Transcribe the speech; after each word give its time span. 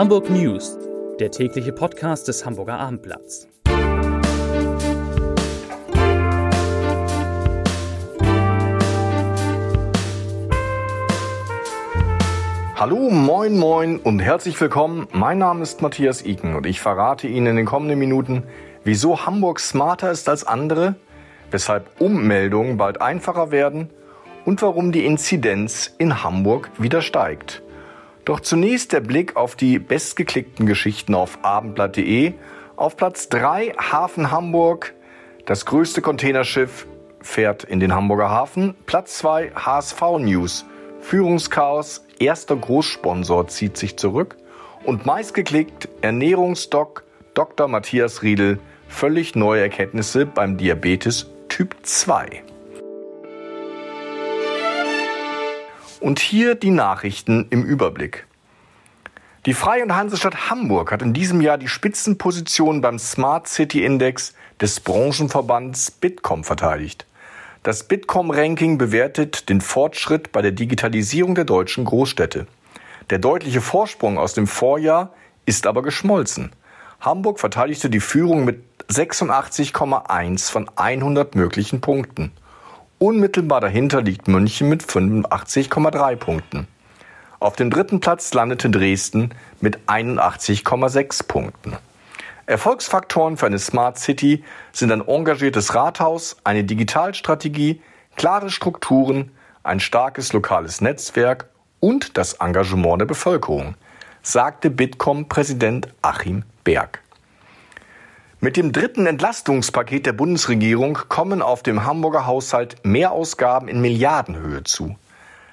Hamburg 0.00 0.30
News, 0.30 0.78
der 1.18 1.30
tägliche 1.30 1.72
Podcast 1.72 2.26
des 2.26 2.46
Hamburger 2.46 2.78
Abendblatts. 2.78 3.46
Hallo, 12.76 13.10
moin, 13.10 13.58
moin 13.58 13.98
und 13.98 14.20
herzlich 14.20 14.58
willkommen. 14.58 15.06
Mein 15.12 15.36
Name 15.36 15.62
ist 15.62 15.82
Matthias 15.82 16.24
Iken 16.24 16.56
und 16.56 16.64
ich 16.64 16.80
verrate 16.80 17.28
Ihnen 17.28 17.48
in 17.48 17.56
den 17.56 17.66
kommenden 17.66 17.98
Minuten, 17.98 18.44
wieso 18.84 19.26
Hamburg 19.26 19.60
smarter 19.60 20.10
ist 20.10 20.30
als 20.30 20.46
andere, 20.46 20.94
weshalb 21.50 22.00
Ummeldungen 22.00 22.78
bald 22.78 23.02
einfacher 23.02 23.50
werden 23.50 23.90
und 24.46 24.62
warum 24.62 24.92
die 24.92 25.04
Inzidenz 25.04 25.94
in 25.98 26.24
Hamburg 26.24 26.70
wieder 26.78 27.02
steigt. 27.02 27.62
Doch 28.30 28.38
zunächst 28.38 28.92
der 28.92 29.00
Blick 29.00 29.34
auf 29.34 29.56
die 29.56 29.80
bestgeklickten 29.80 30.64
Geschichten 30.64 31.16
auf 31.16 31.40
abendblatt.de. 31.42 32.34
Auf 32.76 32.96
Platz 32.96 33.28
3 33.28 33.72
Hafen 33.76 34.30
Hamburg. 34.30 34.94
Das 35.46 35.66
größte 35.66 36.00
Containerschiff 36.00 36.86
fährt 37.20 37.64
in 37.64 37.80
den 37.80 37.92
Hamburger 37.92 38.30
Hafen. 38.30 38.76
Platz 38.86 39.18
2 39.18 39.50
HSV 39.56 40.00
News. 40.20 40.64
Führungschaos, 41.00 42.06
erster 42.20 42.54
Großsponsor 42.54 43.48
zieht 43.48 43.76
sich 43.76 43.96
zurück. 43.96 44.36
Und 44.84 45.06
meistgeklickt 45.06 45.88
Ernährungsdoc 46.00 47.02
Dr. 47.34 47.66
Matthias 47.66 48.22
Riedel. 48.22 48.60
Völlig 48.86 49.34
neue 49.34 49.62
Erkenntnisse 49.62 50.24
beim 50.24 50.56
Diabetes 50.56 51.26
Typ 51.48 51.74
2. 51.82 52.44
Und 56.00 56.18
hier 56.18 56.54
die 56.54 56.70
Nachrichten 56.70 57.46
im 57.50 57.62
Überblick. 57.62 58.26
Die 59.44 59.52
Freie 59.52 59.82
und 59.82 59.94
Hansestadt 59.94 60.48
Hamburg 60.48 60.92
hat 60.92 61.02
in 61.02 61.12
diesem 61.12 61.42
Jahr 61.42 61.58
die 61.58 61.68
Spitzenposition 61.68 62.80
beim 62.80 62.98
Smart 62.98 63.46
City 63.48 63.84
Index 63.84 64.34
des 64.62 64.80
Branchenverbands 64.80 65.90
Bitkom 65.90 66.42
verteidigt. 66.42 67.06
Das 67.62 67.84
Bitkom-Ranking 67.84 68.78
bewertet 68.78 69.50
den 69.50 69.60
Fortschritt 69.60 70.32
bei 70.32 70.40
der 70.40 70.52
Digitalisierung 70.52 71.34
der 71.34 71.44
deutschen 71.44 71.84
Großstädte. 71.84 72.46
Der 73.10 73.18
deutliche 73.18 73.60
Vorsprung 73.60 74.18
aus 74.18 74.32
dem 74.32 74.46
Vorjahr 74.46 75.12
ist 75.44 75.66
aber 75.66 75.82
geschmolzen. 75.82 76.52
Hamburg 77.00 77.40
verteidigte 77.40 77.90
die 77.90 78.00
Führung 78.00 78.46
mit 78.46 78.62
86,1 78.88 80.50
von 80.50 80.70
100 80.76 81.34
möglichen 81.34 81.82
Punkten. 81.82 82.32
Unmittelbar 83.02 83.62
dahinter 83.62 84.02
liegt 84.02 84.28
München 84.28 84.68
mit 84.68 84.82
85,3 84.82 86.16
Punkten. 86.16 86.66
Auf 87.38 87.56
dem 87.56 87.70
dritten 87.70 88.00
Platz 88.00 88.34
landete 88.34 88.68
Dresden 88.68 89.30
mit 89.62 89.78
81,6 89.86 91.26
Punkten. 91.26 91.78
Erfolgsfaktoren 92.44 93.38
für 93.38 93.46
eine 93.46 93.58
Smart 93.58 93.98
City 93.98 94.44
sind 94.72 94.92
ein 94.92 95.00
engagiertes 95.00 95.74
Rathaus, 95.74 96.36
eine 96.44 96.62
Digitalstrategie, 96.62 97.80
klare 98.16 98.50
Strukturen, 98.50 99.30
ein 99.62 99.80
starkes 99.80 100.34
lokales 100.34 100.82
Netzwerk 100.82 101.48
und 101.80 102.18
das 102.18 102.34
Engagement 102.34 103.00
der 103.00 103.06
Bevölkerung, 103.06 103.76
sagte 104.20 104.68
Bitkom-Präsident 104.68 105.88
Achim 106.02 106.42
Berg. 106.64 106.99
Mit 108.42 108.56
dem 108.56 108.72
dritten 108.72 109.04
Entlastungspaket 109.04 110.06
der 110.06 110.14
Bundesregierung 110.14 110.94
kommen 111.08 111.42
auf 111.42 111.62
dem 111.62 111.84
Hamburger 111.84 112.26
Haushalt 112.26 112.76
Mehrausgaben 112.84 113.68
in 113.68 113.82
Milliardenhöhe 113.82 114.64
zu. 114.64 114.96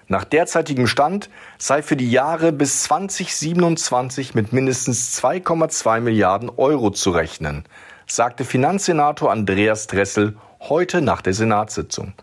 Nach 0.08 0.24
derzeitigem 0.24 0.88
Stand 0.88 1.30
sei 1.58 1.82
für 1.82 1.98
die 1.98 2.10
Jahre 2.10 2.54
bis 2.54 2.84
2027 2.84 4.36
mit 4.36 4.54
mindestens 4.54 5.22
2,2 5.22 6.00
Milliarden 6.00 6.50
Euro 6.56 6.92
zu 6.92 7.12
rechnen, 7.12 7.66
sagte 8.08 8.46
Finanzsenator 8.46 9.34
Andreas 9.34 9.88
Dressel 9.88 10.38
heute 10.62 11.02
nach 11.02 11.22
der 11.22 11.34
Senatssitzung. 11.34 12.14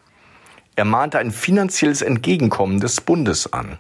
Er 0.77 0.87
mahnte 0.87 1.19
ein 1.19 1.31
finanzielles 1.31 2.01
Entgegenkommen 2.01 2.81
des 2.81 3.03
Bundes 3.03 3.53
an. 3.53 3.77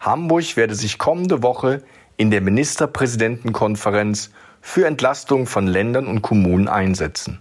Hamburg 0.00 0.56
werde 0.56 0.74
sich 0.74 0.96
kommende 0.96 1.42
Woche 1.42 1.82
in 2.16 2.30
der 2.30 2.40
Ministerpräsidentenkonferenz 2.40 4.30
für 4.66 4.86
Entlastung 4.86 5.46
von 5.46 5.66
Ländern 5.66 6.06
und 6.06 6.22
Kommunen 6.22 6.68
einsetzen. 6.68 7.38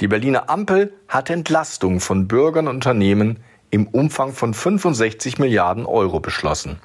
Die 0.00 0.08
Berliner 0.08 0.50
Ampel 0.50 0.92
hat 1.06 1.30
Entlastung 1.30 2.00
von 2.00 2.26
Bürgern 2.26 2.66
und 2.66 2.74
Unternehmen 2.74 3.38
im 3.70 3.86
Umfang 3.86 4.32
von 4.32 4.52
65 4.52 5.38
Milliarden 5.38 5.86
Euro 5.86 6.18
beschlossen. 6.18 6.80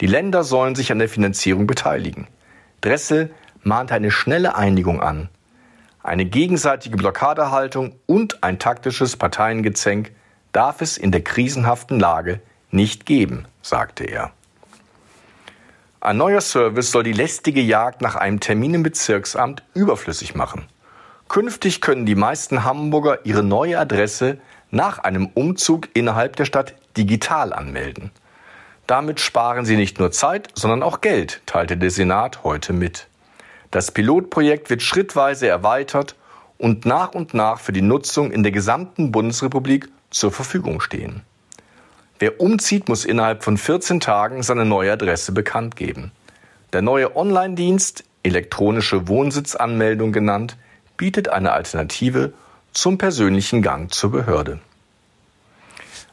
Die 0.00 0.08
Länder 0.08 0.42
sollen 0.42 0.74
sich 0.74 0.90
an 0.90 0.98
der 0.98 1.08
Finanzierung 1.08 1.68
beteiligen. 1.68 2.26
Dressel 2.80 3.30
mahnt 3.62 3.92
eine 3.92 4.10
schnelle 4.10 4.56
Einigung 4.56 5.00
an. 5.00 5.28
Eine 6.02 6.24
gegenseitige 6.24 6.96
Blockadehaltung 6.96 7.94
und 8.06 8.42
ein 8.42 8.58
taktisches 8.58 9.16
Parteiengezänk 9.16 10.10
darf 10.50 10.80
es 10.80 10.98
in 10.98 11.12
der 11.12 11.22
krisenhaften 11.22 12.00
Lage 12.00 12.40
nicht 12.72 13.06
geben, 13.06 13.46
sagte 13.62 14.04
er. 14.04 14.32
Ein 16.00 16.18
neuer 16.18 16.40
Service 16.40 16.92
soll 16.92 17.02
die 17.02 17.12
lästige 17.12 17.60
Jagd 17.60 18.02
nach 18.02 18.14
einem 18.14 18.38
Termin 18.38 18.74
im 18.74 18.82
Bezirksamt 18.84 19.64
überflüssig 19.74 20.36
machen. 20.36 20.66
Künftig 21.28 21.80
können 21.80 22.06
die 22.06 22.14
meisten 22.14 22.62
Hamburger 22.62 23.26
ihre 23.26 23.42
neue 23.42 23.80
Adresse 23.80 24.38
nach 24.70 25.00
einem 25.00 25.26
Umzug 25.34 25.88
innerhalb 25.94 26.36
der 26.36 26.44
Stadt 26.44 26.76
digital 26.96 27.52
anmelden. 27.52 28.12
Damit 28.86 29.18
sparen 29.18 29.64
sie 29.64 29.76
nicht 29.76 29.98
nur 29.98 30.12
Zeit, 30.12 30.48
sondern 30.54 30.84
auch 30.84 31.00
Geld, 31.00 31.42
teilte 31.46 31.76
der 31.76 31.90
Senat 31.90 32.44
heute 32.44 32.72
mit. 32.72 33.08
Das 33.72 33.90
Pilotprojekt 33.90 34.70
wird 34.70 34.82
schrittweise 34.82 35.48
erweitert 35.48 36.14
und 36.58 36.86
nach 36.86 37.12
und 37.12 37.34
nach 37.34 37.58
für 37.58 37.72
die 37.72 37.82
Nutzung 37.82 38.30
in 38.30 38.44
der 38.44 38.52
gesamten 38.52 39.10
Bundesrepublik 39.10 39.88
zur 40.10 40.30
Verfügung 40.30 40.80
stehen. 40.80 41.22
Wer 42.18 42.40
umzieht, 42.40 42.88
muss 42.88 43.04
innerhalb 43.04 43.44
von 43.44 43.56
14 43.56 44.00
Tagen 44.00 44.42
seine 44.42 44.64
neue 44.64 44.92
Adresse 44.92 45.30
bekannt 45.32 45.76
geben. 45.76 46.10
Der 46.72 46.82
neue 46.82 47.16
Online-Dienst, 47.16 48.04
elektronische 48.22 49.08
Wohnsitzanmeldung 49.08 50.12
genannt, 50.12 50.56
bietet 50.96 51.28
eine 51.28 51.52
Alternative 51.52 52.32
zum 52.72 52.98
persönlichen 52.98 53.62
Gang 53.62 53.92
zur 53.92 54.10
Behörde. 54.10 54.58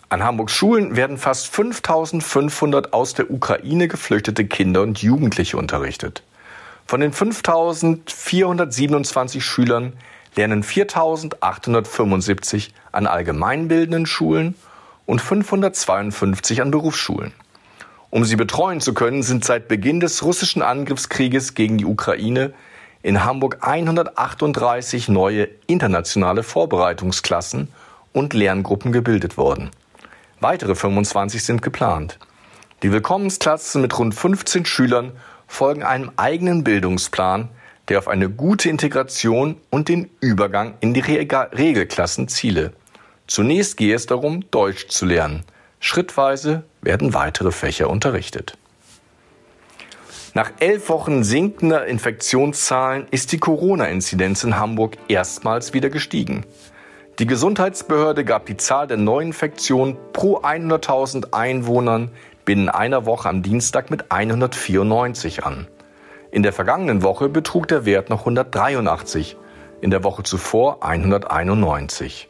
An 0.09 0.23
Hamburgs 0.23 0.53
Schulen 0.53 0.95
werden 0.95 1.17
fast 1.17 1.47
5500 1.47 2.93
aus 2.93 3.15
der 3.15 3.31
Ukraine 3.31 3.87
geflüchtete 3.87 4.45
Kinder 4.45 4.83
und 4.83 5.01
Jugendliche 5.01 5.57
unterrichtet. 5.57 6.21
Von 6.85 7.01
den 7.01 7.11
5427 7.11 9.43
Schülern 9.43 9.93
lernen 10.35 10.61
4875 10.61 12.75
an 12.91 13.07
allgemeinbildenden 13.07 14.05
Schulen 14.05 14.53
und 15.05 15.21
552 15.21 16.61
an 16.61 16.71
Berufsschulen. 16.71 17.33
Um 18.09 18.23
sie 18.23 18.35
betreuen 18.35 18.81
zu 18.81 18.93
können, 18.93 19.23
sind 19.23 19.43
seit 19.43 19.67
Beginn 19.67 19.99
des 19.99 20.23
russischen 20.23 20.61
Angriffskrieges 20.61 21.53
gegen 21.53 21.77
die 21.77 21.85
Ukraine 21.85 22.53
in 23.03 23.23
Hamburg 23.23 23.57
138 23.61 25.09
neue 25.09 25.47
internationale 25.67 26.43
Vorbereitungsklassen 26.43 27.67
und 28.13 28.33
Lerngruppen 28.33 28.91
gebildet 28.91 29.37
worden. 29.37 29.69
Weitere 30.39 30.75
25 30.75 31.43
sind 31.43 31.61
geplant. 31.61 32.17
Die 32.83 32.91
Willkommensklassen 32.91 33.81
mit 33.81 33.97
rund 33.97 34.15
15 34.15 34.65
Schülern 34.65 35.11
folgen 35.47 35.83
einem 35.83 36.11
eigenen 36.15 36.63
Bildungsplan, 36.63 37.49
der 37.89 37.99
auf 37.99 38.07
eine 38.07 38.29
gute 38.29 38.69
Integration 38.69 39.57
und 39.69 39.89
den 39.89 40.09
Übergang 40.19 40.73
in 40.79 40.93
die 40.93 41.01
Regelklassen 41.01 42.27
ziele. 42.27 42.73
Zunächst 43.27 43.77
gehe 43.77 43.95
es 43.95 44.05
darum, 44.05 44.45
Deutsch 44.51 44.87
zu 44.87 45.05
lernen. 45.05 45.43
Schrittweise 45.79 46.63
werden 46.81 47.13
weitere 47.13 47.51
Fächer 47.51 47.89
unterrichtet. 47.89 48.57
Nach 50.33 50.51
elf 50.59 50.89
Wochen 50.89 51.23
sinkender 51.23 51.85
Infektionszahlen 51.85 53.07
ist 53.09 53.31
die 53.31 53.37
Corona-Inzidenz 53.37 54.43
in 54.43 54.59
Hamburg 54.59 54.97
erstmals 55.07 55.73
wieder 55.73 55.89
gestiegen. 55.89 56.45
Die 57.19 57.25
Gesundheitsbehörde 57.25 58.25
gab 58.25 58.45
die 58.45 58.57
Zahl 58.57 58.87
der 58.87 58.97
Neuinfektionen 58.97 59.95
pro 60.11 60.39
100.000 60.39 61.33
Einwohnern 61.33 62.11
binnen 62.43 62.67
einer 62.67 63.05
Woche 63.05 63.29
am 63.29 63.43
Dienstag 63.43 63.89
mit 63.89 64.11
194 64.11 65.45
an. 65.45 65.67
In 66.31 66.43
der 66.43 66.51
vergangenen 66.51 67.01
Woche 67.01 67.29
betrug 67.29 67.69
der 67.69 67.85
Wert 67.85 68.09
noch 68.09 68.19
183, 68.19 69.37
in 69.79 69.89
der 69.89 70.03
Woche 70.03 70.23
zuvor 70.23 70.83
191. 70.83 72.27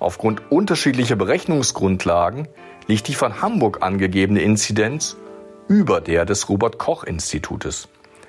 Aufgrund 0.00 0.50
unterschiedlicher 0.50 1.16
Berechnungsgrundlagen 1.16 2.48
liegt 2.86 3.08
die 3.08 3.14
von 3.14 3.42
Hamburg 3.42 3.78
angegebene 3.82 4.40
Inzidenz 4.40 5.16
über 5.68 6.00
der 6.00 6.24
des 6.24 6.48
Robert 6.48 6.78
Koch 6.78 7.04
Institutes. 7.04 7.88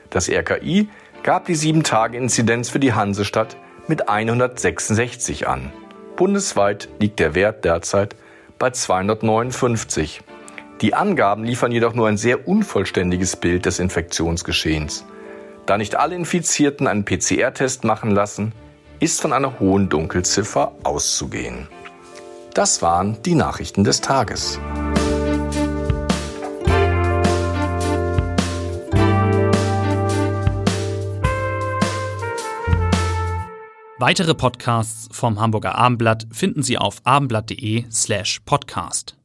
Das 0.09 0.29
RKI 0.29 0.89
gab 1.23 1.45
die 1.45 1.55
7-Tage-Inzidenz 1.55 2.69
für 2.69 2.79
die 2.79 2.93
Hansestadt 2.93 3.55
mit 3.87 4.09
166 4.09 5.47
an. 5.47 5.71
Bundesweit 6.15 6.89
liegt 6.99 7.19
der 7.19 7.35
Wert 7.35 7.65
derzeit 7.65 8.15
bei 8.57 8.71
259. 8.71 10.21
Die 10.81 10.93
Angaben 10.93 11.43
liefern 11.43 11.71
jedoch 11.71 11.93
nur 11.93 12.07
ein 12.07 12.17
sehr 12.17 12.47
unvollständiges 12.47 13.35
Bild 13.35 13.65
des 13.65 13.79
Infektionsgeschehens. 13.79 15.05
Da 15.65 15.77
nicht 15.77 15.95
alle 15.95 16.15
Infizierten 16.15 16.87
einen 16.87 17.05
PCR-Test 17.05 17.83
machen 17.83 18.11
lassen, 18.11 18.53
ist 18.99 19.21
von 19.21 19.33
einer 19.33 19.59
hohen 19.59 19.89
Dunkelziffer 19.89 20.73
auszugehen. 20.83 21.67
Das 22.53 22.81
waren 22.81 23.21
die 23.23 23.35
Nachrichten 23.35 23.83
des 23.83 24.01
Tages. 24.01 24.59
Weitere 34.01 34.33
Podcasts 34.33 35.09
vom 35.11 35.41
Hamburger 35.41 35.75
Abendblatt 35.75 36.25
finden 36.31 36.63
Sie 36.63 36.77
auf 36.77 37.01
abendblatt.de 37.03 37.83
slash 37.91 38.39
podcast. 38.45 39.18